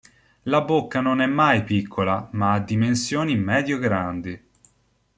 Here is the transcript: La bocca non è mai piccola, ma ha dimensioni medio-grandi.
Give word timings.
La 0.49 0.61
bocca 0.63 0.99
non 0.99 1.21
è 1.21 1.27
mai 1.27 1.63
piccola, 1.63 2.27
ma 2.31 2.53
ha 2.53 2.59
dimensioni 2.59 3.37
medio-grandi. 3.37 4.47